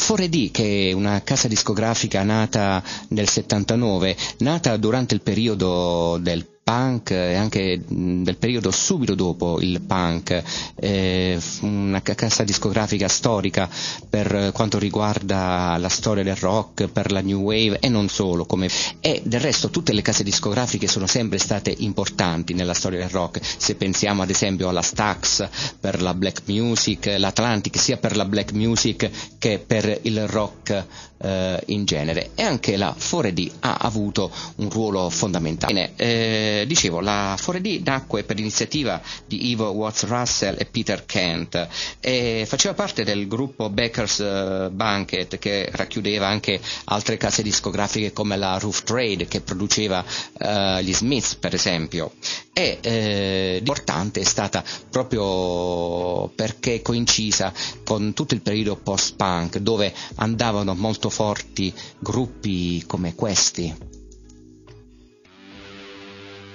La 0.00 0.16
4D, 0.16 0.50
che 0.50 0.88
è 0.88 0.92
una 0.92 1.22
casa 1.22 1.46
discografica 1.46 2.22
nata 2.22 2.82
nel 3.08 3.28
79, 3.28 4.16
nata 4.38 4.76
durante 4.78 5.14
il 5.14 5.20
periodo 5.20 6.18
del 6.20 6.59
punk 6.70 7.10
e 7.10 7.34
anche 7.34 7.82
del 7.84 8.36
periodo 8.36 8.70
subito 8.70 9.16
dopo 9.16 9.58
il 9.60 9.80
punk, 9.80 10.40
eh, 10.76 11.36
una 11.62 12.00
casa 12.00 12.44
discografica 12.44 13.08
storica 13.08 13.68
per 14.08 14.52
quanto 14.52 14.78
riguarda 14.78 15.76
la 15.78 15.88
storia 15.88 16.22
del 16.22 16.36
rock, 16.36 16.86
per 16.86 17.10
la 17.10 17.20
new 17.22 17.40
wave 17.40 17.80
e 17.80 17.88
non 17.88 18.08
solo, 18.08 18.46
come... 18.46 18.68
e 19.00 19.20
del 19.24 19.40
resto 19.40 19.70
tutte 19.70 19.92
le 19.92 20.02
case 20.02 20.22
discografiche 20.22 20.86
sono 20.86 21.08
sempre 21.08 21.38
state 21.38 21.74
importanti 21.78 22.54
nella 22.54 22.74
storia 22.74 23.00
del 23.00 23.08
rock, 23.08 23.40
se 23.42 23.74
pensiamo 23.74 24.22
ad 24.22 24.30
esempio 24.30 24.68
alla 24.68 24.82
Stax 24.82 25.48
per 25.80 26.00
la 26.00 26.14
black 26.14 26.42
music, 26.46 27.16
l'Atlantic 27.18 27.76
sia 27.80 27.96
per 27.96 28.16
la 28.16 28.24
black 28.24 28.52
music 28.52 29.10
che 29.38 29.58
per 29.58 29.98
il 30.02 30.28
rock 30.28 30.86
eh, 31.22 31.62
in 31.66 31.84
genere 31.84 32.30
e 32.34 32.42
anche 32.42 32.76
la 32.76 32.94
4D 32.96 33.50
ha 33.60 33.76
avuto 33.80 34.30
un 34.56 34.70
ruolo 34.70 35.10
fondamentale. 35.10 35.72
Bene, 35.72 35.92
eh, 35.96 36.59
dicevo, 36.66 37.00
la 37.00 37.36
4D 37.38 37.82
nacque 37.84 38.24
per 38.24 38.38
iniziativa 38.38 39.00
di 39.26 39.50
Ivo 39.50 39.70
Watts 39.70 40.04
Russell 40.06 40.56
e 40.58 40.66
Peter 40.66 41.04
Kent 41.06 41.68
e 42.00 42.44
faceva 42.46 42.74
parte 42.74 43.04
del 43.04 43.28
gruppo 43.28 43.70
Becker's 43.70 44.18
uh, 44.18 44.70
Banquet 44.70 45.38
che 45.38 45.68
racchiudeva 45.72 46.26
anche 46.26 46.60
altre 46.84 47.16
case 47.16 47.42
discografiche 47.42 48.12
come 48.12 48.36
la 48.36 48.58
Roof 48.58 48.82
Trade 48.82 49.26
che 49.26 49.40
produceva 49.40 50.04
uh, 50.04 50.78
gli 50.80 50.92
Smiths 50.94 51.36
per 51.36 51.54
esempio. 51.54 52.12
E 52.52 52.78
eh, 52.82 53.56
importante 53.58 54.20
è 54.20 54.24
stata 54.24 54.62
proprio 54.90 56.28
perché 56.28 56.82
coincisa 56.82 57.52
con 57.84 58.12
tutto 58.12 58.34
il 58.34 58.42
periodo 58.42 58.76
post-punk 58.76 59.58
dove 59.58 59.94
andavano 60.16 60.74
molto 60.74 61.08
forti 61.10 61.72
gruppi 61.98 62.84
come 62.86 63.14
questi 63.14 63.99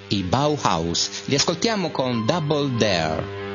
i 0.08 0.22
Bauhaus. 0.22 1.22
Li 1.26 1.34
ascoltiamo 1.34 1.90
con 1.90 2.24
Double 2.26 2.76
Dare. 2.76 3.45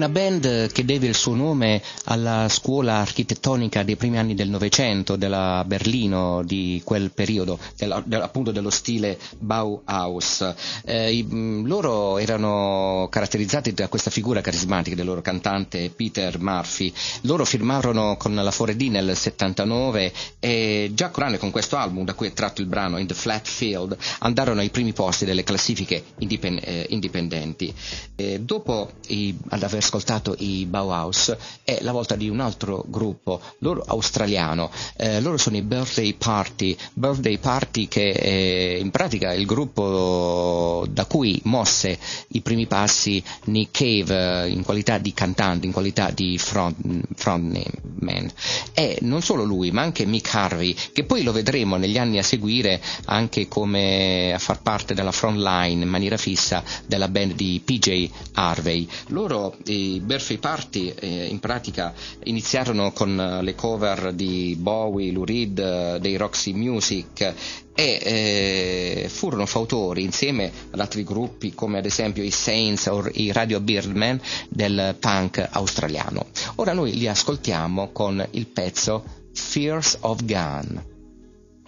Una 0.00 0.08
band 0.08 0.72
che 0.72 0.86
deve 0.86 1.08
il 1.08 1.14
suo 1.14 1.34
nome 1.34 1.82
alla 2.04 2.48
scuola 2.48 2.94
architettonica 2.94 3.82
dei 3.82 3.96
primi 3.96 4.16
anni 4.16 4.34
del 4.34 4.48
Novecento, 4.48 5.16
della 5.16 5.62
Berlino 5.66 6.42
di 6.42 6.80
quel 6.82 7.10
periodo, 7.10 7.58
del, 7.76 8.02
del, 8.06 8.22
appunto 8.22 8.50
dello 8.50 8.70
stile 8.70 9.18
Bauhaus. 9.38 10.54
Eh, 10.86 11.12
i, 11.14 11.26
loro 11.66 12.16
erano 12.16 13.08
caratterizzati 13.10 13.74
da 13.74 13.88
questa 13.88 14.10
figura 14.10 14.40
carismatica 14.40 14.96
del 14.96 15.04
loro 15.04 15.20
cantante 15.20 15.90
Peter 15.90 16.40
Murphy. 16.40 16.90
Loro 17.22 17.44
firmarono 17.44 18.16
con 18.16 18.34
la 18.34 18.42
4D 18.44 18.90
nel 18.90 19.14
79 19.14 20.12
e 20.40 20.92
già 20.94 21.10
con, 21.10 21.36
con 21.38 21.50
questo 21.50 21.76
album, 21.76 22.06
da 22.06 22.14
cui 22.14 22.28
è 22.28 22.32
tratto 22.32 22.62
il 22.62 22.68
brano 22.68 22.96
In 22.96 23.06
the 23.06 23.12
Flat 23.12 23.46
Field, 23.46 23.94
andarono 24.20 24.60
ai 24.60 24.70
primi 24.70 24.94
posti 24.94 25.26
delle 25.26 25.44
classifiche 25.44 26.04
eh, 26.16 26.86
indipendenti. 26.88 27.74
E 28.16 28.40
dopo 28.40 28.92
i, 29.08 29.36
ad 29.50 29.62
aver 29.62 29.88
ascoltato 29.90 30.36
i 30.38 30.66
Bauhaus 30.66 31.36
è 31.64 31.78
la 31.80 31.90
volta 31.90 32.14
di 32.14 32.28
un 32.28 32.38
altro 32.38 32.84
gruppo, 32.86 33.40
loro 33.58 33.82
australiano, 33.84 34.70
eh, 34.96 35.20
loro 35.20 35.36
sono 35.36 35.56
i 35.56 35.62
Birthday 35.62 36.14
Party, 36.14 36.76
Birthday 36.94 37.38
Party 37.38 37.88
che 37.88 38.12
è 38.12 38.78
in 38.78 38.90
pratica 38.90 39.32
il 39.32 39.46
gruppo 39.46 40.86
da 40.88 41.06
cui 41.06 41.40
mosse 41.44 41.98
i 42.28 42.40
primi 42.40 42.66
passi 42.66 43.22
Nick 43.46 43.70
Cave 43.72 44.44
eh, 44.44 44.48
in 44.50 44.62
qualità 44.62 44.98
di 44.98 45.12
cantante, 45.12 45.66
in 45.66 45.72
qualità 45.72 46.10
di 46.10 46.38
front, 46.38 46.76
frontman. 47.16 48.30
E 48.72 48.98
non 49.02 49.22
solo 49.22 49.42
lui, 49.42 49.72
ma 49.72 49.82
anche 49.82 50.06
Mick 50.06 50.32
Harvey, 50.32 50.74
che 50.92 51.04
poi 51.04 51.24
lo 51.24 51.32
vedremo 51.32 51.76
negli 51.76 51.98
anni 51.98 52.18
a 52.18 52.22
seguire 52.22 52.80
anche 53.06 53.48
come 53.48 54.32
a 54.32 54.38
far 54.38 54.62
parte 54.62 54.94
della 54.94 55.12
front 55.12 55.38
line 55.38 55.82
in 55.82 55.88
maniera 55.88 56.16
fissa 56.16 56.62
della 56.86 57.08
band 57.08 57.34
di 57.34 57.60
PJ 57.64 58.08
Harvey. 58.34 58.86
Loro, 59.08 59.56
i 59.80 60.00
Birthday 60.00 60.38
Party, 60.38 60.92
eh, 60.94 61.26
in 61.26 61.38
pratica 61.40 61.92
iniziarono 62.24 62.92
con 62.92 63.38
le 63.42 63.54
cover 63.54 64.12
di 64.12 64.56
Bowie, 64.58 65.12
Lou 65.12 65.24
Reed, 65.24 65.96
dei 65.96 66.16
Roxy 66.16 66.52
Music 66.52 67.34
e 67.74 67.98
eh, 68.02 69.08
furono 69.08 69.46
fautori 69.46 70.02
insieme 70.02 70.50
ad 70.70 70.80
altri 70.80 71.02
gruppi 71.04 71.54
come 71.54 71.78
ad 71.78 71.86
esempio 71.86 72.22
i 72.22 72.30
Saints 72.30 72.86
o 72.86 73.08
i 73.12 73.32
Radio 73.32 73.60
Birdman 73.60 74.20
del 74.48 74.96
punk 74.98 75.46
australiano. 75.50 76.26
Ora 76.56 76.72
noi 76.72 76.96
li 76.96 77.08
ascoltiamo 77.08 77.90
con 77.92 78.26
il 78.32 78.46
pezzo 78.46 79.04
Fears 79.32 79.98
of 80.00 80.24
Gun. 80.24 80.84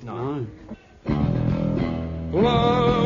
No. 0.03 0.47
Love, 2.33 3.02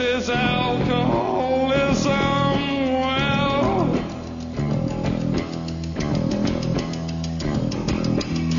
his 0.00 0.30
alcoholism 0.30 2.10
well. 2.94 3.94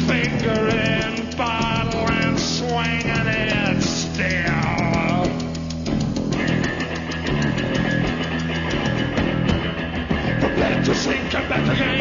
Finger 0.06 0.68
in 0.70 1.36
bottle 1.36 2.08
and 2.12 2.40
swinging 2.40 3.28
it 3.28 3.82
still. 3.82 5.24
Prepared 10.40 10.86
to 10.86 10.94
sink 10.96 11.34
and 11.34 11.50
back 11.50 11.76
again. 11.76 12.01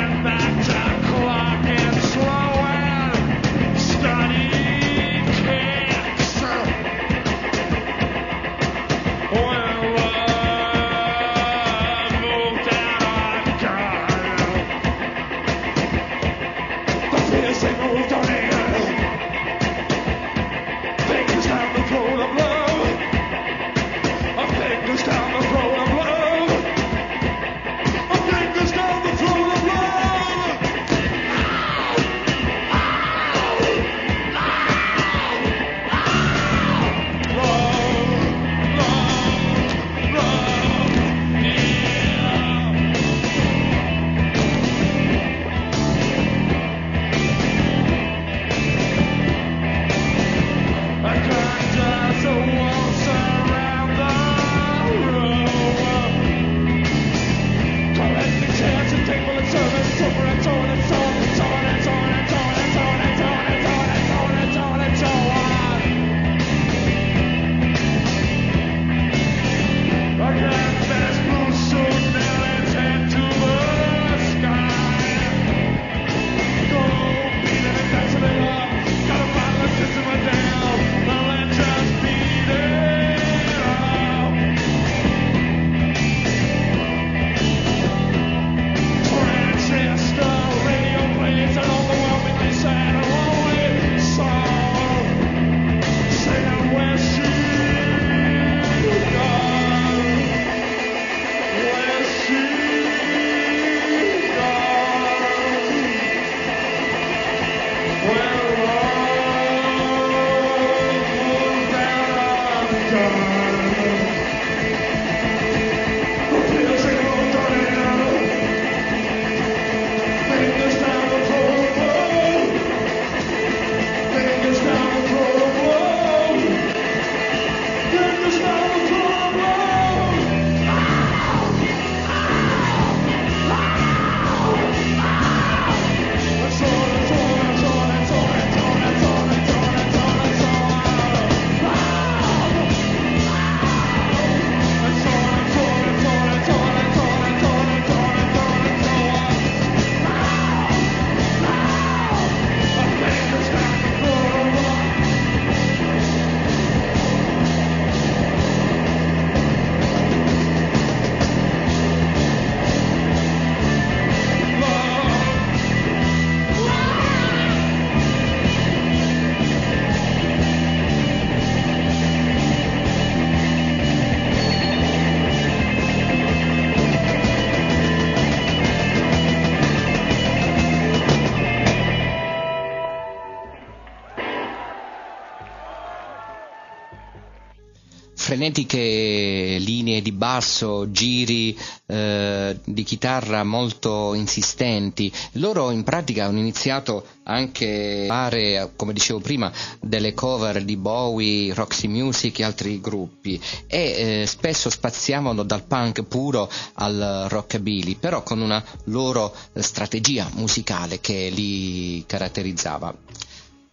frenetiche 188.41 189.57
linee 189.59 190.01
di 190.01 190.11
basso, 190.11 190.89
giri 190.89 191.55
eh, 191.85 192.59
di 192.63 192.81
chitarra 192.81 193.43
molto 193.43 194.15
insistenti. 194.15 195.11
Loro 195.33 195.69
in 195.69 195.83
pratica 195.83 196.25
hanno 196.25 196.39
iniziato 196.39 197.05
anche 197.25 198.05
a 198.05 198.07
fare, 198.07 198.71
come 198.75 198.93
dicevo 198.93 199.19
prima, 199.19 199.51
delle 199.79 200.15
cover 200.15 200.63
di 200.65 200.75
Bowie, 200.75 201.53
Roxy 201.53 201.85
Music 201.87 202.39
e 202.39 202.43
altri 202.43 202.81
gruppi 202.81 203.39
e 203.67 204.21
eh, 204.21 204.25
spesso 204.25 204.71
spaziavano 204.71 205.43
dal 205.43 205.61
punk 205.63 206.01
puro 206.05 206.49
al 206.73 207.27
rockabilly, 207.29 207.95
però 207.97 208.23
con 208.23 208.41
una 208.41 208.63
loro 208.85 209.35
strategia 209.53 210.27
musicale 210.33 210.99
che 210.99 211.29
li 211.31 212.03
caratterizzava. 212.07 212.91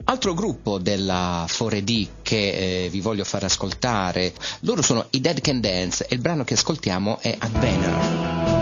Altro 0.04 0.32
gruppo 0.32 0.78
della 0.78 1.44
4D 1.46 2.08
che 2.22 2.84
eh, 2.84 2.88
vi 2.88 3.00
voglio 3.00 3.24
far 3.24 3.44
ascoltare, 3.44 4.32
loro 4.60 4.80
sono 4.80 5.06
i 5.10 5.20
Dead 5.20 5.40
Can 5.40 5.60
Dance 5.60 6.06
e 6.06 6.14
il 6.14 6.20
brano 6.20 6.44
che 6.44 6.54
ascoltiamo 6.54 7.18
è 7.20 7.34
Adventure. 7.38 8.57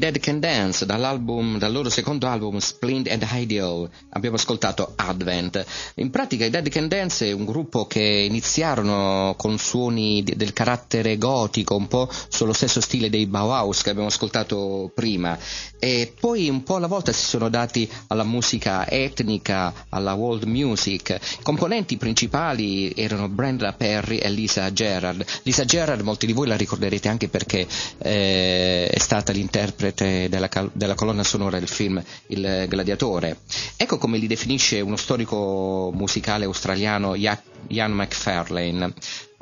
Dead 0.00 0.18
Can 0.18 0.40
Dance 0.40 0.86
dall'album, 0.86 1.58
dal 1.58 1.70
loro 1.70 1.90
secondo 1.90 2.26
album 2.26 2.56
Splend 2.56 3.06
and 3.06 3.22
Ideal. 3.32 3.86
Abbiamo 4.12 4.36
ascoltato 4.36 4.94
Advent. 4.96 5.62
In 5.96 6.08
pratica 6.08 6.46
i 6.46 6.50
Dead 6.50 6.66
Can 6.70 6.88
Dance 6.88 7.26
è 7.26 7.32
un 7.32 7.44
gruppo 7.44 7.86
che 7.86 8.00
iniziarono 8.00 9.34
con 9.36 9.58
suoni 9.58 10.22
del 10.22 10.54
carattere 10.54 11.18
gotico, 11.18 11.76
un 11.76 11.86
po' 11.86 12.08
sullo 12.28 12.54
stesso 12.54 12.80
stile 12.80 13.10
dei 13.10 13.26
Bauhaus 13.26 13.82
che 13.82 13.90
abbiamo 13.90 14.08
ascoltato 14.08 14.90
prima 14.94 15.38
e 15.78 16.10
poi 16.18 16.48
un 16.48 16.62
po' 16.62 16.76
alla 16.76 16.86
volta 16.86 17.12
si 17.12 17.26
sono 17.26 17.50
dati 17.50 17.86
alla 18.06 18.24
musica 18.24 18.88
etnica, 18.88 19.84
alla 19.90 20.14
world 20.14 20.44
music. 20.44 21.18
I 21.40 21.42
componenti 21.42 21.98
principali 21.98 22.90
erano 22.96 23.28
Brenda 23.28 23.74
Perry 23.74 24.16
e 24.16 24.30
Lisa 24.30 24.72
Gerard. 24.72 25.22
Lisa 25.42 25.66
Gerard 25.66 26.00
molti 26.00 26.24
di 26.24 26.32
voi 26.32 26.46
la 26.46 26.56
ricorderete 26.56 27.08
anche 27.08 27.28
perché 27.28 27.66
eh, 27.98 28.88
è 28.88 28.98
stata 28.98 29.32
l'interprete 29.32 29.88
della, 29.94 30.48
della, 30.72 30.94
colonna 30.94 31.24
sonora 31.24 31.58
del 31.58 31.68
film 31.68 32.02
Il 32.28 32.66
Gladiatore. 32.68 33.38
Ecco 33.76 33.98
come 33.98 34.18
li 34.18 34.26
definisce 34.26 34.80
uno 34.80 34.96
storico 34.96 35.90
musicale 35.94 36.44
australiano 36.44 37.14
Ian 37.14 37.92
McFarlane 37.92 38.94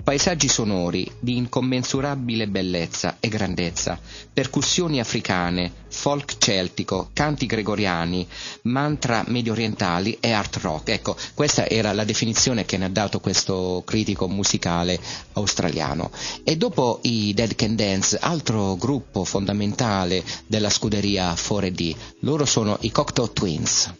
paesaggi 0.02 0.48
sonori 0.48 1.10
di 1.18 1.36
incommensurabile 1.36 2.48
bellezza 2.48 3.16
e 3.20 3.28
grandezza, 3.28 3.98
percussioni 4.32 5.00
africane, 5.00 5.70
folk 5.88 6.38
celtico, 6.38 7.10
canti 7.12 7.46
gregoriani, 7.46 8.26
mantra 8.62 9.24
mediorientali 9.26 10.16
e 10.20 10.32
art 10.32 10.56
rock. 10.56 10.88
Ecco, 10.88 11.16
questa 11.34 11.68
era 11.68 11.92
la 11.92 12.04
definizione 12.04 12.64
che 12.64 12.76
ne 12.76 12.86
ha 12.86 12.90
dato 12.90 13.20
questo 13.20 13.82
critico 13.84 14.28
musicale 14.28 14.98
australiano. 15.32 16.10
E 16.42 16.56
dopo 16.56 17.00
i 17.02 17.34
Dead 17.34 17.54
Can 17.54 17.76
Dance, 17.76 18.18
altro 18.18 18.76
gruppo 18.76 19.24
fondamentale 19.24 20.24
della 20.46 20.70
scuderia 20.70 21.32
4D, 21.32 21.94
loro 22.20 22.44
sono 22.44 22.78
i 22.80 22.90
Cocteau 22.90 23.32
Twins. 23.32 23.92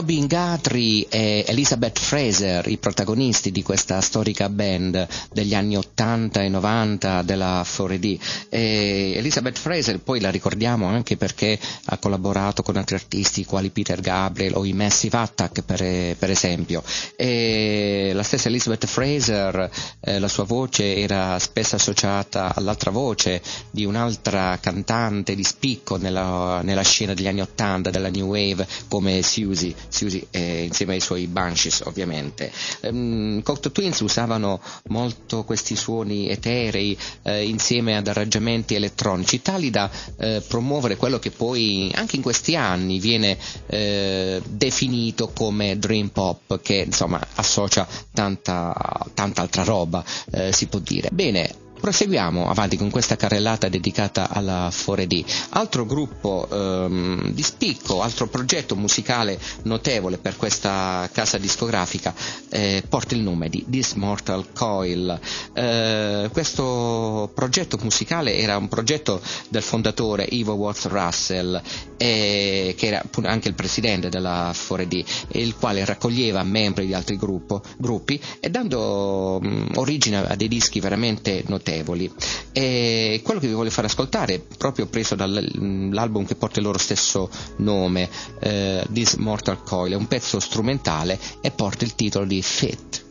Robin 0.00 0.26
Guthrie 0.26 1.06
e 1.10 1.44
Elizabeth 1.46 1.98
Fraser, 1.98 2.66
i 2.68 2.78
protagonisti 2.78 3.50
di 3.50 3.62
questa 3.62 4.00
storica 4.00 4.48
band 4.48 5.06
degli 5.30 5.54
anni 5.54 5.76
80 5.76 6.42
e 6.42 6.48
90 6.48 7.20
della 7.20 7.62
4D. 7.62 8.18
E 8.48 9.12
Elizabeth 9.16 9.58
Fraser 9.58 10.00
poi 10.00 10.20
la 10.20 10.30
ricordiamo 10.30 10.86
anche 10.86 11.18
perché 11.18 11.58
ha 11.84 11.98
collaborato 11.98 12.62
con 12.62 12.78
altri 12.78 12.94
artisti 12.94 13.44
quali 13.44 13.68
Peter 13.68 14.00
Gabriel 14.00 14.54
o 14.54 14.64
i 14.64 14.72
Massive 14.72 15.18
Attack 15.18 15.60
per, 15.64 16.16
per 16.16 16.30
esempio. 16.30 16.82
E 17.14 18.12
la 18.14 18.22
stessa 18.22 18.48
Elizabeth 18.48 18.86
Fraser, 18.86 19.70
eh, 20.00 20.18
la 20.18 20.28
sua 20.28 20.44
voce 20.44 20.96
era 20.96 21.38
spesso 21.38 21.76
associata 21.76 22.54
all'altra 22.54 22.90
voce 22.90 23.42
di 23.70 23.84
un'altra 23.84 24.56
cantante 24.62 25.34
di 25.34 25.44
spicco 25.44 25.98
nella, 25.98 26.62
nella 26.62 26.84
scena 26.84 27.12
degli 27.12 27.28
anni 27.28 27.42
80 27.42 27.90
della 27.90 28.08
New 28.08 28.28
Wave 28.28 28.66
come 28.88 29.20
Susie, 29.20 29.74
Susie 29.90 30.26
eh, 30.30 30.64
insieme 30.64 30.94
ai 30.94 31.00
suoi 31.00 31.26
Banshees 31.26 31.82
ovviamente. 31.84 32.50
Um, 32.82 33.42
Cocteau 33.42 33.72
Twins 33.72 34.00
usavano 34.00 34.60
molto 34.88 35.44
questi 35.44 35.76
suoni 35.76 36.28
eterei 36.28 36.96
eh, 37.22 37.44
insieme 37.44 37.96
ad 37.96 38.06
arrangiamenti 38.06 38.74
elettronici 38.74 39.42
tali 39.42 39.70
da 39.70 39.90
eh, 40.18 40.42
promuovere 40.46 40.96
quello 40.96 41.18
che 41.18 41.30
poi 41.30 41.90
anche 41.94 42.16
in 42.16 42.22
questi 42.22 42.56
anni 42.56 42.98
viene 42.98 43.36
eh, 43.66 44.40
definito 44.46 45.28
come 45.34 45.78
dream 45.78 46.08
pop 46.08 46.60
che 46.62 46.84
insomma 46.86 47.20
associa 47.34 47.86
tanta, 48.12 48.74
tanta 49.14 49.42
altra 49.42 49.64
roba 49.64 50.04
eh, 50.32 50.52
si 50.52 50.66
può 50.66 50.78
dire. 50.78 51.08
Bene, 51.12 51.68
Proseguiamo 51.80 52.50
avanti 52.50 52.76
con 52.76 52.90
questa 52.90 53.16
carrellata 53.16 53.70
dedicata 53.70 54.28
alla 54.28 54.68
4D. 54.68 55.24
Altro 55.50 55.86
gruppo 55.86 56.46
ehm, 56.50 57.30
di 57.32 57.42
spicco, 57.42 58.02
altro 58.02 58.26
progetto 58.26 58.76
musicale 58.76 59.40
notevole 59.62 60.18
per 60.18 60.36
questa 60.36 61.08
casa 61.10 61.38
discografica 61.38 62.14
eh, 62.50 62.84
porta 62.86 63.14
il 63.14 63.22
nome 63.22 63.48
di 63.48 63.64
This 63.66 63.94
Mortal 63.94 64.52
Coil. 64.52 65.18
Eh, 65.54 66.28
questo 66.30 67.30
progetto 67.34 67.78
musicale 67.80 68.36
era 68.36 68.58
un 68.58 68.68
progetto 68.68 69.22
del 69.48 69.62
fondatore 69.62 70.26
Ivo 70.28 70.52
Watts 70.52 70.86
Russell, 70.86 71.62
eh, 71.96 72.74
che 72.76 72.86
era 72.86 73.02
anche 73.22 73.48
il 73.48 73.54
presidente 73.54 74.10
della 74.10 74.52
4D, 74.52 75.04
il 75.32 75.56
quale 75.56 75.82
raccoglieva 75.86 76.42
membri 76.42 76.84
di 76.84 76.92
altri 76.92 77.16
gruppo, 77.16 77.62
gruppi 77.78 78.20
e 78.38 78.50
dando 78.50 79.38
mh, 79.40 79.48
mm, 79.48 79.66
origine 79.76 80.18
a 80.18 80.36
dei 80.36 80.48
dischi 80.48 80.78
veramente 80.78 81.42
notevoli 81.46 81.68
notevoli. 81.70 82.12
E 82.52 83.20
quello 83.22 83.40
che 83.40 83.46
vi 83.46 83.52
voglio 83.52 83.70
fare 83.70 83.86
ascoltare 83.86 84.40
proprio 84.58 84.86
preso 84.86 85.14
dall'album 85.14 86.26
che 86.26 86.34
porta 86.34 86.58
il 86.58 86.66
loro 86.66 86.78
stesso 86.78 87.30
nome, 87.56 88.08
eh, 88.40 88.84
This 88.92 89.14
Mortal 89.14 89.62
Coil, 89.62 89.92
è 89.92 89.96
un 89.96 90.08
pezzo 90.08 90.40
strumentale 90.40 91.18
e 91.40 91.50
porta 91.50 91.84
il 91.84 91.94
titolo 91.94 92.24
di 92.26 92.42
Fit. 92.42 93.08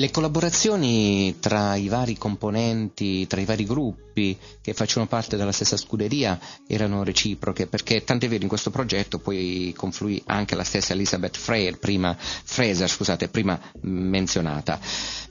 Le 0.00 0.10
collaborazioni 0.10 1.36
tra 1.40 1.74
i 1.76 1.88
vari 1.88 2.16
componenti, 2.16 3.26
tra 3.26 3.38
i 3.38 3.44
vari 3.44 3.66
gruppi 3.66 4.34
che 4.62 4.72
facevano 4.72 5.06
parte 5.06 5.36
della 5.36 5.52
stessa 5.52 5.76
scuderia 5.76 6.40
erano 6.66 7.04
reciproche, 7.04 7.66
perché 7.66 8.02
tant'è 8.02 8.26
vero 8.26 8.42
in 8.42 8.48
questo 8.48 8.70
progetto 8.70 9.18
poi 9.18 9.74
confluì 9.76 10.22
anche 10.24 10.54
la 10.54 10.64
stessa 10.64 10.94
Elizabeth 10.94 11.36
Fraser, 11.36 11.78
prima, 11.78 12.16
Fraser, 12.18 12.88
scusate, 12.88 13.28
prima 13.28 13.60
menzionata. 13.82 14.80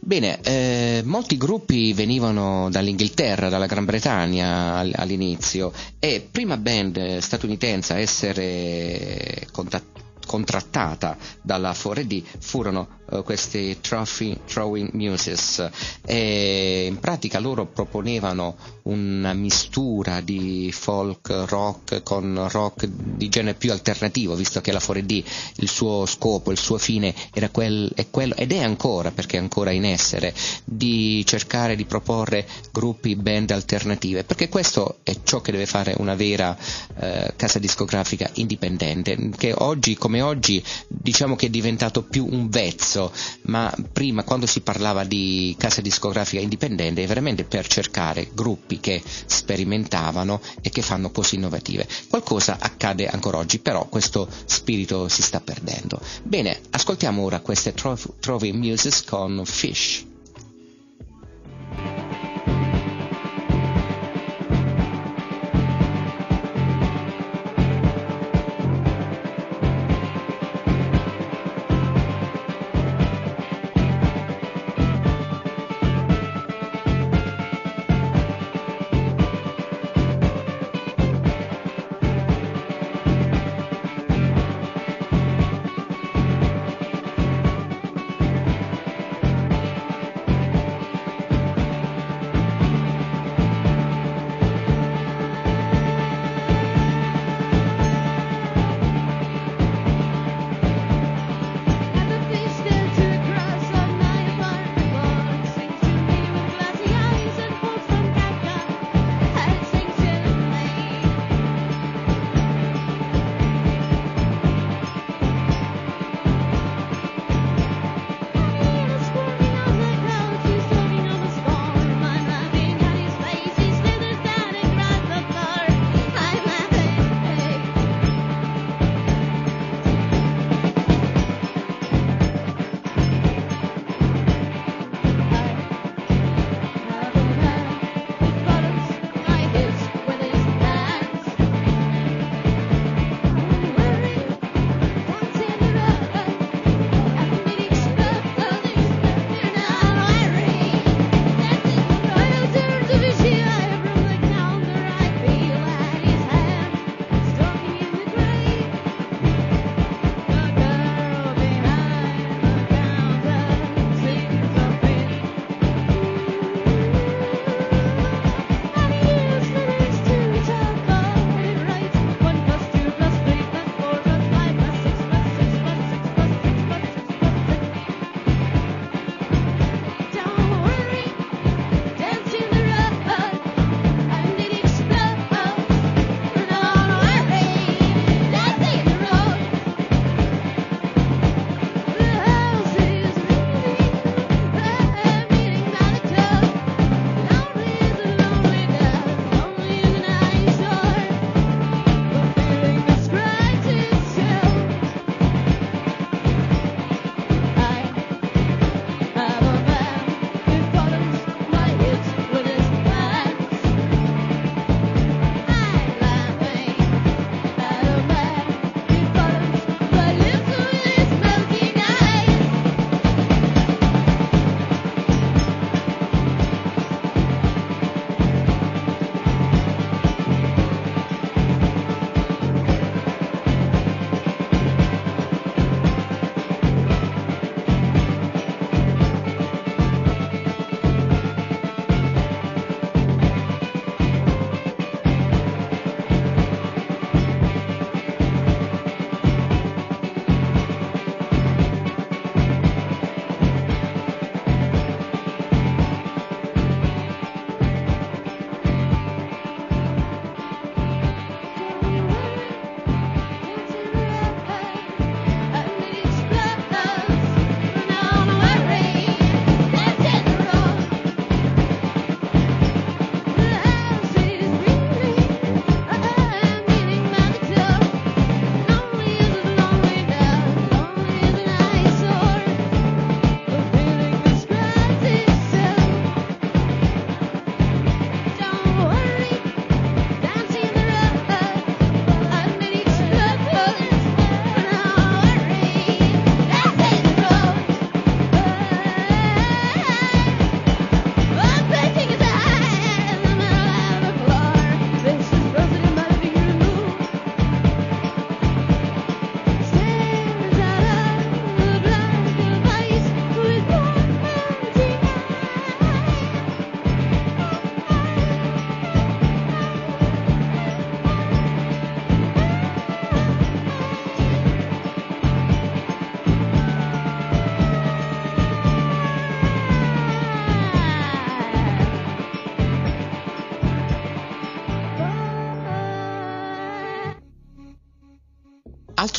Bene, 0.01 0.39
eh, 0.41 1.01
molti 1.03 1.35
gruppi 1.35 1.91
venivano 1.93 2.69
dall'Inghilterra, 2.69 3.49
dalla 3.49 3.65
Gran 3.65 3.85
Bretagna 3.85 4.75
all'inizio 4.75 5.73
e 5.97 6.27
prima 6.31 6.57
band 6.57 7.17
statunitense 7.17 7.93
a 7.93 7.97
essere 7.97 9.47
contattata 9.51 9.98
contrattata 10.29 11.17
dalla 11.41 11.71
4D 11.71 12.21
furono 12.37 12.87
uh, 13.09 13.23
questi 13.23 13.79
trophy, 13.81 14.37
Throwing 14.45 14.91
Muses. 14.91 15.67
E 16.05 16.85
in 16.87 16.99
pratica 16.99 17.39
loro 17.39 17.65
proponevano 17.65 18.55
una 18.89 19.33
mistura 19.33 20.21
di 20.21 20.71
folk 20.73 21.45
rock 21.47 22.03
con 22.03 22.47
rock 22.49 22.85
di 22.85 23.29
genere 23.29 23.57
più 23.57 23.71
alternativo 23.71 24.35
visto 24.35 24.61
che 24.61 24.71
la 24.71 24.79
4D 24.79 25.23
il 25.57 25.69
suo 25.69 26.05
scopo, 26.05 26.51
il 26.51 26.57
suo 26.57 26.77
fine 26.77 27.13
era 27.33 27.49
quel, 27.49 27.91
è 27.95 28.09
quello 28.09 28.35
ed 28.35 28.51
è 28.51 28.61
ancora 28.63 29.11
perché 29.11 29.37
è 29.37 29.39
ancora 29.39 29.71
in 29.71 29.85
essere 29.85 30.33
di 30.63 31.23
cercare 31.25 31.75
di 31.75 31.85
proporre 31.85 32.47
gruppi 32.71 33.15
band 33.15 33.51
alternative 33.51 34.23
perché 34.23 34.49
questo 34.49 34.97
è 35.03 35.15
ciò 35.23 35.41
che 35.41 35.51
deve 35.51 35.65
fare 35.65 35.95
una 35.97 36.15
vera 36.15 36.55
uh, 36.55 37.33
casa 37.35 37.59
discografica 37.59 38.29
indipendente 38.35 39.29
che 39.37 39.53
oggi 39.55 39.95
come 39.95 40.21
oggi 40.21 40.63
diciamo 40.87 41.35
che 41.35 41.47
è 41.47 41.49
diventato 41.49 42.03
più 42.03 42.27
un 42.29 42.49
vezzo, 42.49 43.11
ma 43.43 43.73
prima 43.91 44.23
quando 44.23 44.45
si 44.45 44.61
parlava 44.61 45.03
di 45.03 45.55
casa 45.57 45.81
discografica 45.81 46.41
indipendente 46.41 47.03
è 47.03 47.07
veramente 47.07 47.43
per 47.43 47.67
cercare 47.67 48.29
gruppi 48.33 48.78
che 48.79 49.01
sperimentavano 49.25 50.41
e 50.61 50.69
che 50.69 50.81
fanno 50.81 51.11
cose 51.11 51.35
innovative. 51.35 51.87
Qualcosa 52.07 52.57
accade 52.59 53.07
ancora 53.07 53.37
oggi, 53.37 53.59
però 53.59 53.85
questo 53.87 54.27
spirito 54.45 55.07
si 55.07 55.21
sta 55.21 55.39
perdendo. 55.39 55.99
Bene, 56.23 56.59
ascoltiamo 56.71 57.21
ora 57.21 57.39
queste 57.39 57.73
Trophy 57.73 58.51
Muses 58.51 59.03
con 59.03 59.41
Fish. 59.45 60.05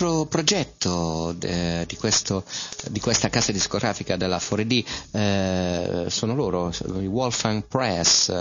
Altro 0.00 0.24
progetto 0.24 0.88
de, 1.40 1.84
di, 1.86 1.96
questo, 1.96 2.44
di, 2.88 3.00
questa 3.00 3.28
casa 3.28 3.50
discografica 3.50 4.16
della 4.16 4.36
4D 4.36 4.84
eh, 5.10 6.04
sono 6.08 6.34
loro, 6.36 6.72
i 7.00 7.06
Wolfgang 7.06 7.64
Press, 7.66 8.28
eh, 8.28 8.32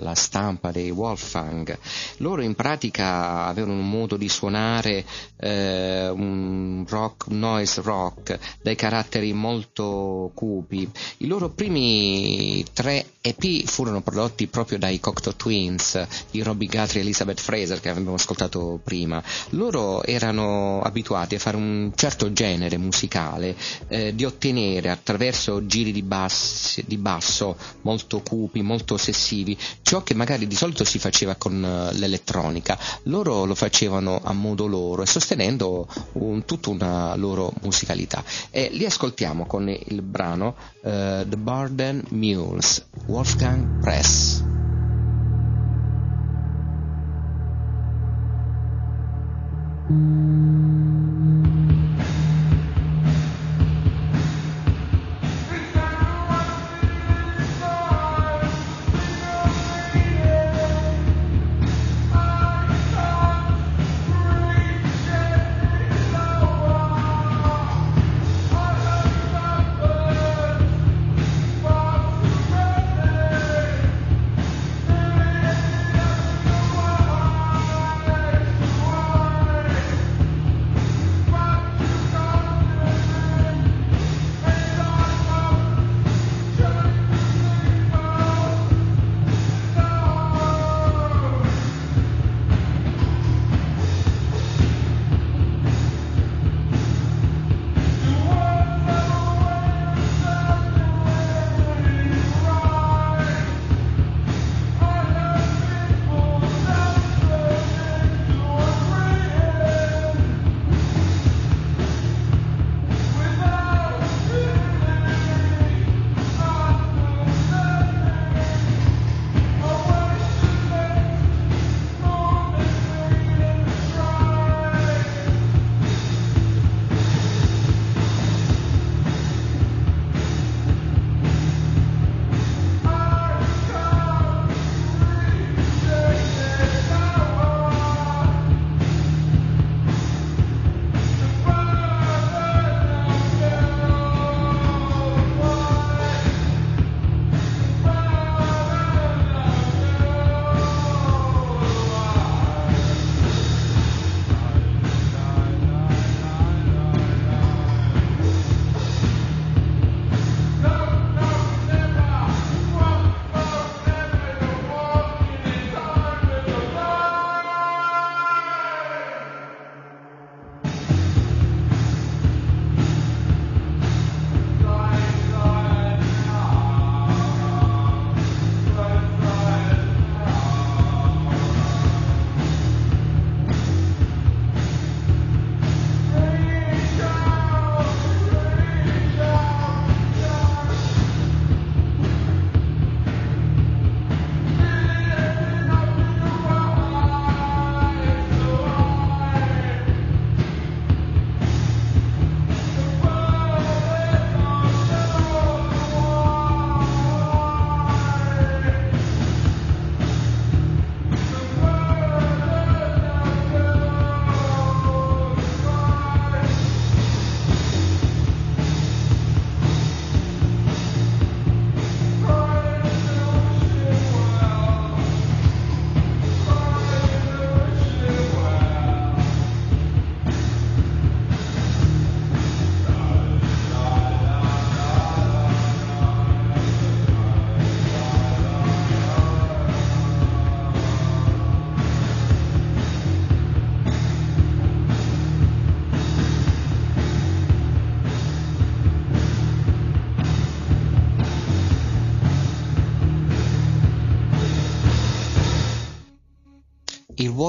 la 0.00 0.14
stampa 0.14 0.70
dei 0.70 0.90
Wolfgang. 0.90 1.78
Loro 2.18 2.42
in 2.42 2.54
pratica 2.54 3.46
avevano 3.46 3.78
un 3.78 3.88
modo 3.88 4.18
di 4.18 4.28
suonare 4.28 5.04
eh, 5.36 6.08
un 6.08 6.84
rock, 6.86 7.28
noise 7.28 7.80
rock, 7.80 8.38
dai 8.60 8.74
caratteri 8.74 9.32
molto 9.32 10.30
cupi. 10.34 10.90
I 11.18 11.26
loro 11.26 11.48
primi 11.48 12.64
tre 12.72 13.06
EP 13.20 13.64
furono 13.66 14.00
prodotti 14.00 14.46
proprio 14.46 14.78
dai 14.78 14.98
Cocteau 14.98 15.36
Twins 15.36 16.06
di 16.30 16.42
Robbie 16.42 16.68
Guthrie 16.68 17.00
e 17.00 17.04
Elizabeth 17.04 17.40
Fraser 17.40 17.80
che 17.80 17.90
abbiamo 17.90 18.14
ascoltato 18.14 18.80
prima. 18.82 19.22
Loro 19.50 20.02
erano 20.02 20.80
abituati 20.82 21.34
a 21.34 21.38
fare 21.38 21.56
un 21.56 21.92
certo 21.94 22.32
genere 22.40 22.78
musicale, 22.78 23.54
eh, 23.88 24.14
di 24.14 24.24
ottenere 24.24 24.88
attraverso 24.88 25.66
giri 25.66 25.92
di, 25.92 26.02
bassi, 26.02 26.82
di, 26.86 26.96
basso 26.96 27.54
molto 27.82 28.22
cupi, 28.22 28.62
molto 28.62 28.94
ossessivi, 28.94 29.54
ciò 29.82 30.02
che 30.02 30.14
magari 30.14 30.46
di 30.46 30.54
solito 30.54 30.82
si 30.84 30.98
faceva 30.98 31.34
con 31.34 31.62
uh, 31.62 31.94
l'elettronica. 31.98 32.78
Loro 33.04 33.44
lo 33.44 33.54
facevano 33.54 34.22
a 34.24 34.32
modo 34.32 34.66
loro 34.66 35.02
e 35.02 35.06
sostenendo 35.06 35.86
un, 36.12 36.46
tutta 36.46 36.70
una 36.70 37.14
loro 37.14 37.52
musicalità. 37.60 38.24
E 38.48 38.70
li 38.72 38.86
ascoltiamo 38.86 39.44
con 39.44 39.68
il 39.68 40.00
brano 40.00 40.56
uh, 40.80 41.28
The 41.28 41.36
Burden 41.36 42.04
Mules. 42.08 42.86
Wolfgang 43.04 43.80
Press. 43.82 44.42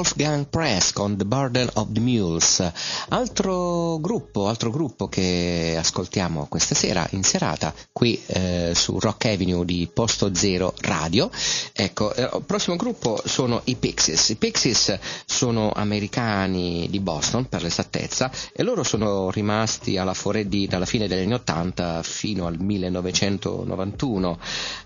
Wolfgang 0.02 0.48
Press 0.48 0.94
con 0.94 1.16
The 1.16 1.26
Burden 1.26 1.70
of 1.74 1.90
the 1.92 2.00
Mules. 2.00 2.72
Altro 3.10 4.00
gruppo, 4.00 4.48
altro 4.48 4.72
gruppo 4.72 5.08
che 5.08 5.76
ascoltiamo 5.78 6.48
questa 6.48 6.74
sera 6.74 7.08
in 7.12 7.22
serata 7.22 7.72
qui 7.92 8.20
eh, 8.26 8.72
su 8.74 8.98
Rock 8.98 9.26
Avenue 9.26 9.64
di 9.64 9.88
Posto 9.94 10.34
Zero 10.34 10.74
Radio. 10.80 11.30
Ecco, 11.72 12.16
eh, 12.16 12.42
prossimo 12.48 12.78
gruppo 12.78 13.22
sono 13.26 13.62
i 13.66 13.76
Pixies. 13.76 14.30
I 14.30 14.38
Pixies 14.38 14.98
sono 15.24 15.72
americani 15.72 16.88
di 16.90 17.00
Boston 17.00 17.48
per 17.48 17.62
l'esattezza 17.62 18.32
e 18.54 18.64
loro 18.64 18.82
sono 18.82 19.30
rimasti 19.30 19.98
alla 19.98 20.14
4D 20.14 20.68
dalla 20.68 20.88
fine 20.88 21.08
degli 21.08 21.26
anni 21.26 21.36
80 21.36 22.02
fino 22.02 22.48
al 22.48 22.60
1991. 22.60 24.40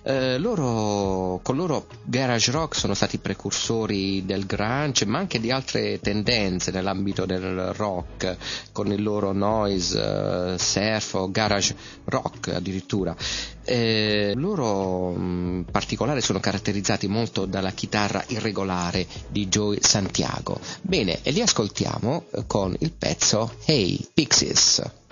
Eh, 0.03 0.37
loro, 0.39 1.39
con 1.41 1.55
loro 1.55 1.87
garage 2.03 2.51
rock 2.51 2.75
sono 2.75 2.93
stati 2.93 3.17
precursori 3.17 4.25
del 4.25 4.45
grunge 4.45 5.03
grunge, 5.05 5.07
ma 5.07 5.19
anche 5.19 5.39
di 5.39 5.51
altre 5.51 5.99
tendenze 5.99 6.71
nell'ambito 6.71 7.25
del 7.25 7.73
rock, 7.73 8.35
con 8.71 8.91
il 8.91 9.01
loro 9.01 9.31
noise, 9.31 9.97
uh, 9.97 10.57
surf 10.57 11.13
o 11.13 11.31
garage 11.31 11.75
rock 12.05 12.49
addirittura. 12.49 13.15
Eh, 13.63 14.33
loro 14.35 15.13
in 15.15 15.65
particolare 15.71 16.21
sono 16.21 16.39
caratterizzati 16.39 17.07
molto 17.07 17.45
dalla 17.45 17.71
chitarra 17.71 18.23
irregolare 18.27 19.07
di 19.29 19.47
Joey 19.47 19.77
Santiago. 19.81 20.59
Bene, 20.81 21.19
e 21.23 21.31
li 21.31 21.41
ascoltiamo 21.41 22.25
con 22.47 22.75
il 22.79 22.91
pezzo 22.91 23.55
Hey 23.65 24.05
Pixies. 24.13 25.04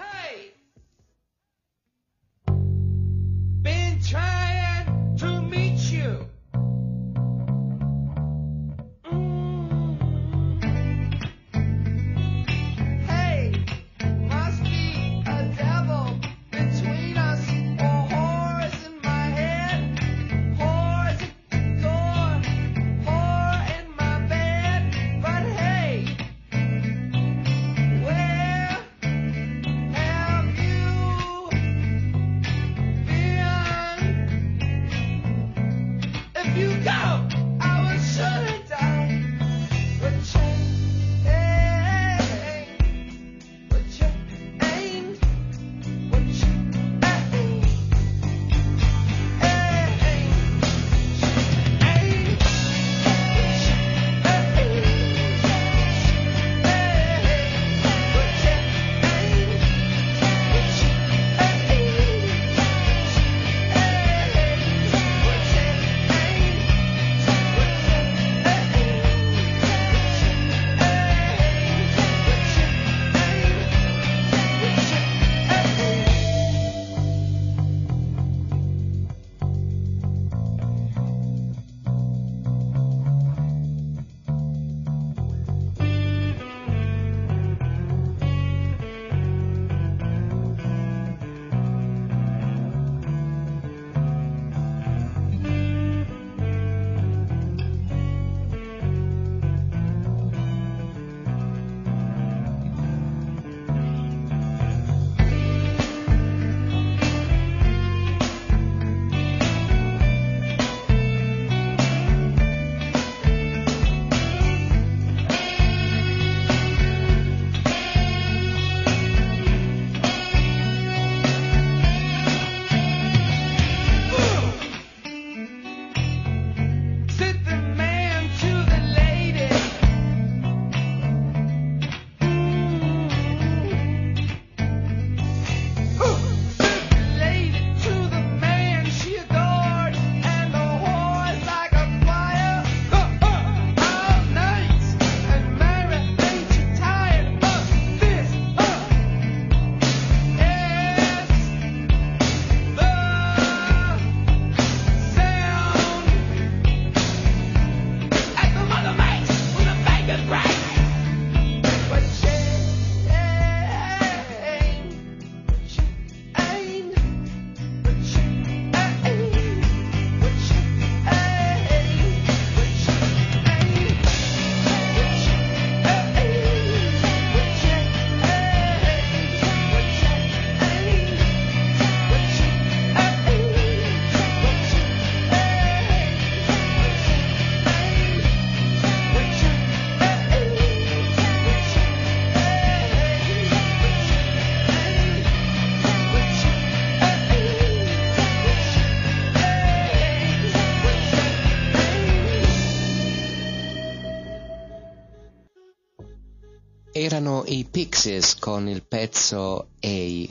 I 207.47 207.65
Pixies 207.69 208.35
con 208.39 208.67
il 208.67 208.83
pezzo 208.83 209.67
A. 209.79 210.27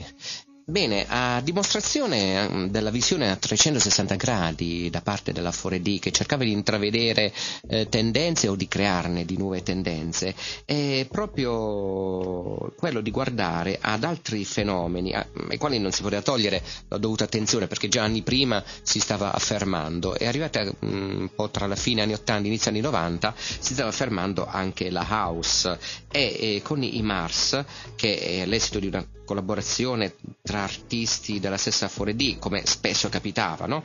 Bene, 0.65 1.05
a 1.09 1.41
dimostrazione 1.41 2.41
ehm, 2.41 2.69
della 2.69 2.89
visione 2.89 3.29
a 3.29 3.35
360 3.35 4.15
gradi 4.15 4.89
da 4.89 5.01
parte 5.01 5.33
della 5.33 5.49
4D 5.49 5.99
che 5.99 6.11
cercava 6.11 6.45
di 6.45 6.53
intravedere 6.53 7.33
eh, 7.67 7.89
tendenze 7.89 8.47
o 8.47 8.55
di 8.55 8.69
crearne 8.69 9.25
di 9.25 9.35
nuove 9.35 9.61
tendenze, 9.61 10.33
è 10.63 11.05
proprio 11.11 12.71
quello 12.77 13.01
di 13.01 13.11
guardare 13.11 13.77
ad 13.81 14.05
altri 14.05 14.45
fenomeni 14.45 15.13
ai 15.13 15.57
quali 15.57 15.79
non 15.79 15.91
si 15.91 16.01
poteva 16.01 16.21
togliere 16.21 16.63
la 16.87 16.97
dovuta 16.97 17.25
attenzione 17.25 17.67
perché 17.67 17.89
già 17.89 18.03
anni 18.03 18.21
prima 18.21 18.63
si 18.83 19.01
stava 19.01 19.33
affermando. 19.33 20.15
E 20.15 20.27
arrivata 20.27 20.63
mm, 20.63 21.19
un 21.19 21.29
po' 21.35 21.49
tra 21.49 21.67
la 21.67 21.75
fine 21.75 22.03
anni 22.03 22.13
80 22.13 22.41
e 22.41 22.47
inizio 22.47 22.71
anni 22.71 22.79
90 22.79 23.33
si 23.35 23.73
stava 23.73 23.89
affermando 23.89 24.47
anche 24.47 24.89
la 24.89 25.05
house. 25.09 25.77
E, 26.09 26.37
e 26.39 26.61
con 26.63 26.81
i 26.83 27.01
Mars 27.01 27.61
che 27.97 28.17
è 28.17 28.45
l'esito 28.45 28.79
di 28.79 28.87
una 28.87 29.05
collaborazione 29.25 30.15
tra 30.41 30.52
artisti 30.55 31.39
della 31.39 31.57
stessa 31.57 31.87
4D, 31.87 32.39
come 32.39 32.63
spesso 32.65 33.09
capitava, 33.09 33.65
no? 33.65 33.83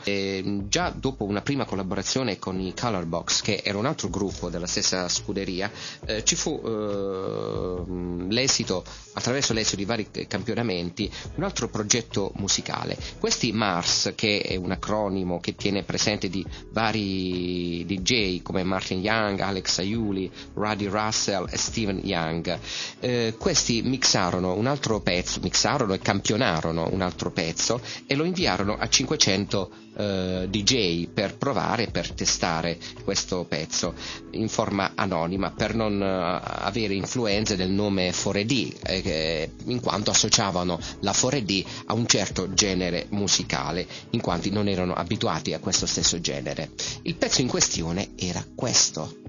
già 0.69 0.91
dopo 0.91 1.25
una 1.25 1.41
prima 1.41 1.65
collaborazione 1.65 2.39
con 2.39 2.61
i 2.61 2.75
Colorbox, 2.79 3.43
che 3.43 3.63
era 3.65 3.79
un 3.79 3.87
altro 3.87 4.09
gruppo 4.09 4.51
della 4.51 4.67
stessa 4.67 5.09
scuderia, 5.09 5.71
eh, 6.05 6.25
ci 6.25 6.37
fu 6.37 6.61
eh, 6.65 8.33
l'esito, 8.33 8.85
attraverso 9.15 9.53
l'esito 9.53 9.77
di 9.77 9.85
vari 9.85 10.09
campionamenti, 10.27 11.11
un 11.37 11.45
altro 11.45 11.69
progetto 11.69 12.33
musicale. 12.37 12.97
Questi 13.19 13.53
Mars, 13.53 14.13
che 14.15 14.41
è 14.41 14.57
un 14.57 14.71
acronimo 14.71 15.41
che 15.41 15.55
tiene 15.55 15.83
presente 15.83 16.29
di 16.29 16.45
vari 16.71 17.85
DJ 17.87 18.43
come 18.43 18.63
Martin 18.63 19.01
Young, 19.01 19.41
Alex 19.41 19.79
Aiuli, 19.79 20.31
Ruddy 20.55 20.87
Russell 20.87 21.47
e 21.51 21.57
Steven 21.57 22.01
Young, 22.03 22.59
eh, 23.01 23.35
questi 23.39 23.83
mixarono 23.83 24.55
un 24.55 24.67
altro 24.67 25.01
pezzo 25.01 25.41
mixarono 25.41 25.95
e 25.95 25.99
campionarono 25.99 26.58
selezionarono 26.59 26.89
un 26.93 27.01
altro 27.01 27.31
pezzo 27.31 27.81
e 28.07 28.15
lo 28.15 28.25
inviarono 28.25 28.77
a 28.77 28.89
500 28.89 29.71
eh, 29.97 30.47
DJ 30.51 31.09
per 31.09 31.37
provare, 31.37 31.89
per 31.89 32.11
testare 32.13 32.79
questo 33.05 33.45
pezzo 33.49 33.95
in 34.33 34.49
forma 34.49 34.93
anonima 34.95 35.51
per 35.51 35.75
non 35.75 36.01
uh, 36.01 36.41
avere 36.65 36.95
influenze 36.95 37.57
del 37.57 37.71
nome 37.71 38.11
4D, 38.11 38.75
eh, 38.83 39.51
in 39.67 39.81
quanto 39.81 40.11
associavano 40.11 40.79
la 41.01 41.13
4D 41.13 41.65
a 41.87 41.95
un 41.95 42.07
certo 42.07 42.53
genere 42.53 43.07
musicale, 43.11 43.87
in 44.11 44.21
quanto 44.21 44.51
non 44.51 44.69
erano 44.69 44.95
abituati 44.95 45.53
a 45.53 45.59
questo 45.59 45.87
stesso 45.87 46.21
genere. 46.21 46.71
Il 47.03 47.17
pezzo 47.17 47.41
in 47.41 47.49
questione 47.49 48.11
era 48.17 48.45
questo. 48.55 49.29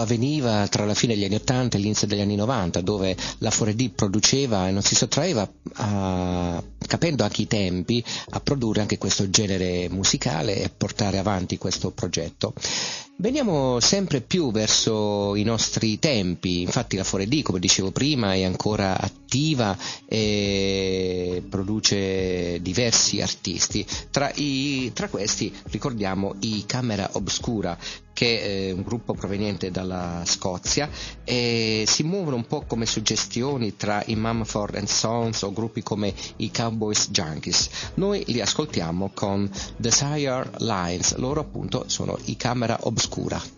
Avveniva 0.00 0.66
tra 0.68 0.84
la 0.84 0.94
fine 0.94 1.14
degli 1.14 1.24
anni 1.24 1.36
80 1.36 1.76
e 1.76 1.80
l'inizio 1.80 2.06
degli 2.06 2.20
anni 2.20 2.36
90, 2.36 2.80
dove 2.80 3.16
la 3.38 3.50
4D 3.50 3.90
produceva 3.94 4.68
e 4.68 4.70
non 4.70 4.82
si 4.82 4.94
sottraeva, 4.94 5.48
a, 5.74 6.62
capendo 6.86 7.22
anche 7.22 7.42
i 7.42 7.46
tempi, 7.46 8.02
a 8.30 8.40
produrre 8.40 8.80
anche 8.80 8.98
questo 8.98 9.30
genere 9.30 9.88
musicale 9.90 10.62
e 10.62 10.70
portare 10.70 11.18
avanti 11.18 11.58
questo 11.58 11.90
progetto. 11.90 12.52
Veniamo 13.20 13.80
sempre 13.80 14.22
più 14.22 14.50
verso 14.50 15.34
i 15.36 15.42
nostri 15.42 15.98
tempi, 15.98 16.62
infatti 16.62 16.96
la 16.96 17.02
4D, 17.02 17.42
come 17.42 17.58
dicevo 17.58 17.90
prima, 17.90 18.32
è 18.32 18.44
ancora 18.44 18.98
attiva 18.98 19.76
e 20.06 21.42
produce 21.46 22.62
diversi 22.62 23.20
artisti. 23.20 23.84
Tra, 24.10 24.32
i, 24.36 24.90
tra 24.94 25.10
questi 25.10 25.54
ricordiamo 25.64 26.34
i 26.40 26.64
Camera 26.64 27.10
Obscura, 27.12 27.76
che 28.20 28.68
è 28.68 28.70
un 28.72 28.82
gruppo 28.82 29.14
proveniente 29.14 29.70
dalla 29.70 30.22
Scozia 30.26 30.90
e 31.24 31.84
si 31.86 32.02
muovono 32.02 32.36
un 32.36 32.46
po' 32.46 32.64
come 32.66 32.84
suggestioni 32.84 33.76
tra 33.76 34.02
i 34.06 34.14
Mumford 34.14 34.84
Sons 34.84 35.40
o 35.42 35.52
gruppi 35.52 35.82
come 35.82 36.12
i 36.36 36.50
Cowboys 36.50 37.08
Junkies. 37.10 37.70
Noi 37.94 38.22
li 38.26 38.40
ascoltiamo 38.40 39.10
con 39.14 39.50
Desire 39.76 40.50
Lines, 40.58 41.14
loro 41.16 41.40
appunto 41.40 41.84
sono 41.86 42.18
i 42.24 42.36
Camera 42.36 42.76
Obscura. 42.82 43.09
Went 43.16 43.50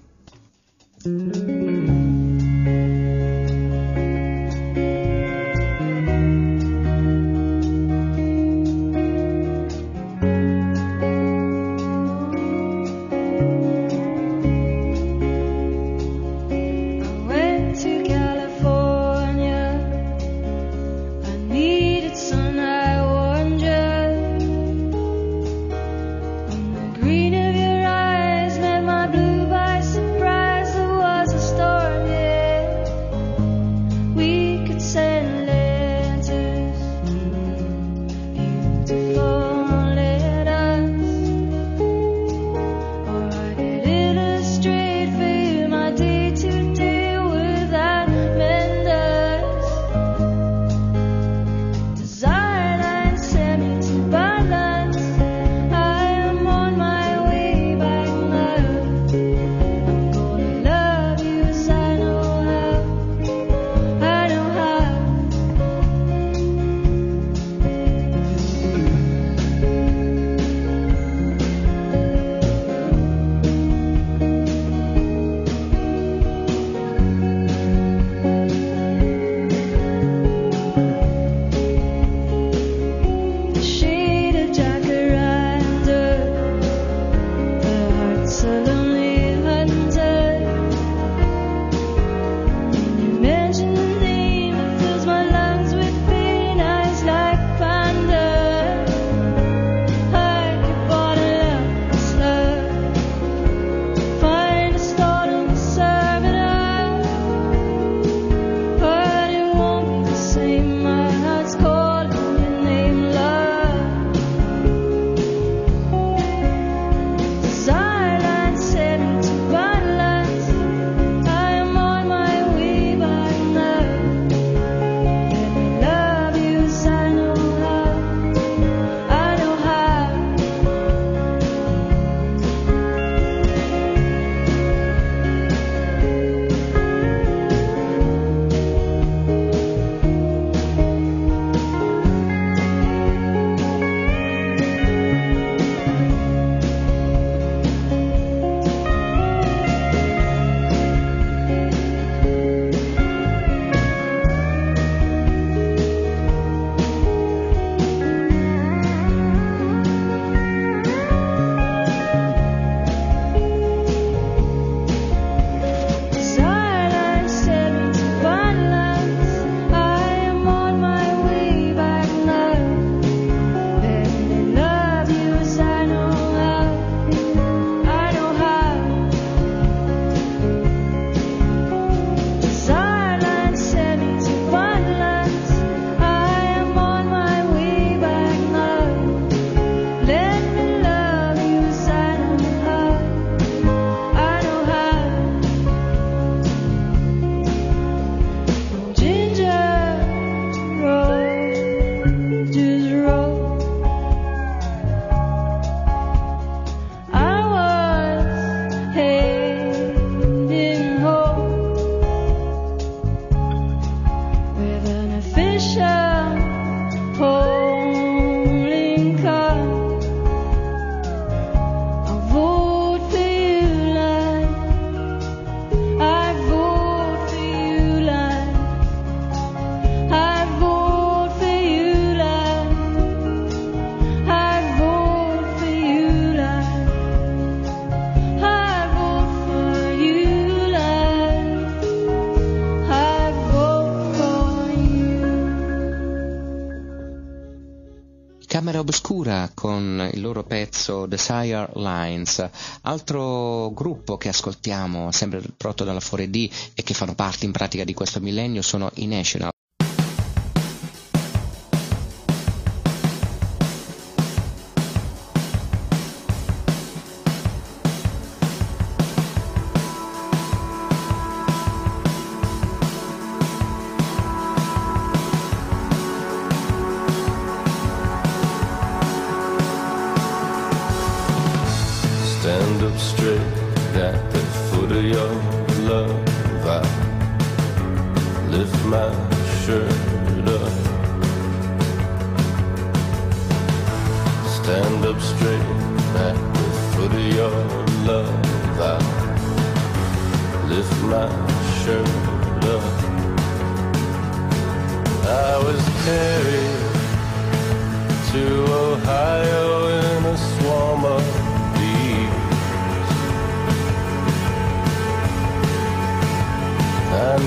Desire 251.13 251.69
Lines. 251.75 252.49
Altro 252.83 253.71
gruppo 253.75 254.17
che 254.17 254.31
ascoltiamo, 254.31 255.13
sempre 255.13 255.43
prodotto 255.55 255.85
dalla 255.85 255.99
4D 255.99 256.51
e 256.75 256.83
che 256.83 256.95
fanno 256.95 257.15
parte 257.15 257.45
in 257.45 257.53
pratica 257.53 257.85
di 257.85 257.93
questo 257.93 258.19
millennio, 258.21 258.63
sono 258.63 258.91
i 258.95 259.07
National. 259.07 259.52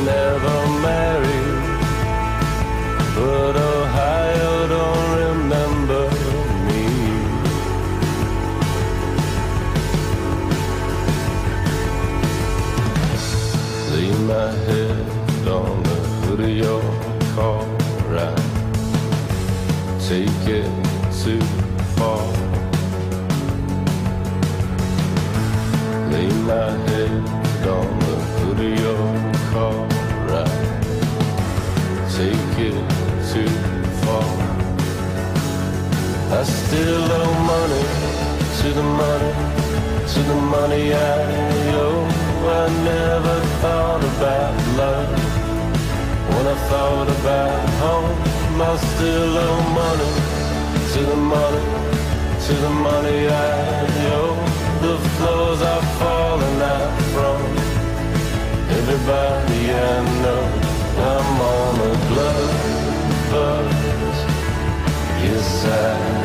never 0.06 0.58
marry, 0.86 1.42
but 3.16 3.56
I 3.58 3.65
did 36.76 36.88
a 36.90 37.00
little 37.12 37.40
money 37.54 37.84
to 38.60 38.68
the 38.80 38.84
money, 38.84 39.32
to 40.12 40.20
the 40.32 40.40
money 40.56 40.94
I 40.94 41.16
owe. 41.84 42.04
I 42.60 42.64
never 42.92 43.36
thought 43.62 44.04
about 44.12 44.54
love 44.80 45.10
when 46.32 46.46
I 46.54 46.58
thought 46.70 47.10
about 47.18 47.70
home. 47.84 48.18
I 48.70 48.74
still 48.92 49.34
owe 49.48 49.62
money 49.84 50.12
to 50.92 51.02
the 51.12 51.20
money, 51.36 51.66
to 52.46 52.54
the 52.66 52.74
money 52.90 53.20
I 53.28 53.56
owe. 54.20 54.38
The 54.86 54.96
floors 55.16 55.62
are 55.72 55.86
falling 56.00 56.60
out 56.76 56.92
from. 57.14 57.40
Everybody 58.78 59.62
I 59.90 59.96
know, 60.24 60.44
I'm 61.12 61.42
on 61.56 61.76
a 61.88 61.92
blood 62.10 62.50
buzz. 63.32 64.18
Yes, 65.24 65.66
I. 65.66 66.25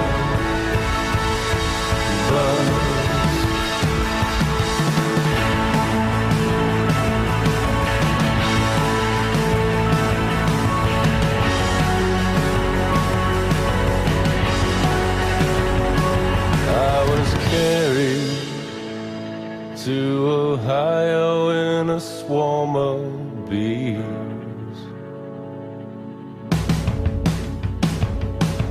to 19.85 20.29
Ohio 20.29 21.49
in 21.49 21.89
a 21.89 21.99
swarm 21.99 22.75
of 22.75 23.49
bees. 23.49 23.97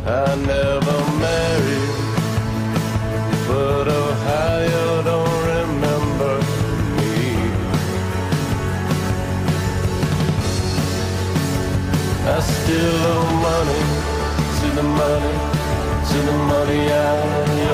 I 0.06 0.36
never 0.36 0.98
married, 1.26 1.94
but 3.48 3.88
Ohio 3.88 5.02
don't 5.02 5.38
remember 5.56 6.34
me. 6.96 7.18
I 12.34 12.38
still 12.38 13.00
owe 13.14 13.30
money 13.48 13.82
to 14.60 14.66
the 14.78 14.86
money, 15.02 15.36
to 16.10 16.18
the 16.28 16.36
money 16.54 16.82
I 16.92 17.20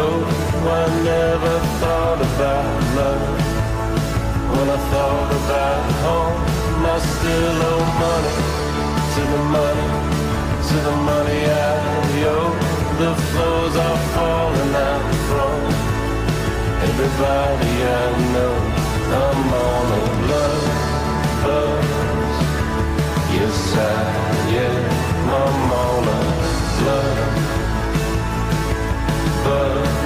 owe. 0.05 0.37
I 0.69 1.05
never 1.05 1.59
thought 1.81 2.23
about 2.23 2.76
blood. 2.97 3.21
When 4.57 4.69
I 4.77 4.79
thought 4.91 5.31
about 5.41 5.85
home, 6.05 6.41
I 6.95 6.99
still 7.13 7.59
owe 7.71 7.87
money 8.05 8.37
to 9.13 9.23
the 9.33 9.43
money, 9.57 9.89
to 10.69 10.77
the 10.89 10.97
money 11.11 11.41
I 11.45 11.75
owe. 12.35 12.55
The 13.03 13.13
floors 13.29 13.77
are 13.87 14.01
falling 14.15 14.75
out 14.89 15.03
the 15.11 15.19
front. 15.29 15.67
everybody 16.89 17.75
I 18.01 18.07
know. 18.33 18.55
I'm 19.21 19.53
on 19.67 19.87
a 19.99 20.03
blood 20.23 20.65
buzz. 21.45 22.37
Yes, 23.37 23.61
I 23.77 23.97
yeah, 24.55 24.77
I'm 25.41 25.73
on 25.85 26.05
a 26.15 26.21
blood 26.79 27.19
buzz. 29.45 30.06